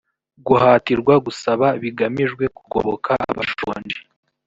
guhatirwa 0.47 1.13
gusaba 1.25 1.67
bigamijwe 1.81 2.43
kugoboka 2.57 3.11
abashonji 3.29 3.97